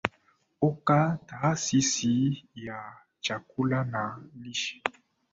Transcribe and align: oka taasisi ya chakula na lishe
oka 0.67 1.17
taasisi 1.27 2.45
ya 2.55 2.77
chakula 3.21 3.83
na 3.83 4.19
lishe 4.41 4.81